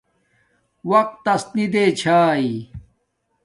[0.89, 2.47] وقت تس نی دے چھاݵ